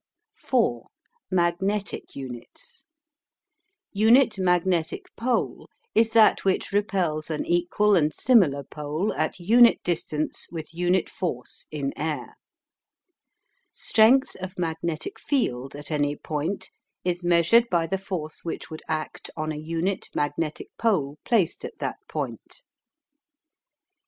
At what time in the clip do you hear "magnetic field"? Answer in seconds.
14.57-15.75